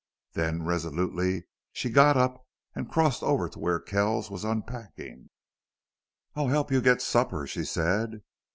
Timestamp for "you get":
6.71-7.03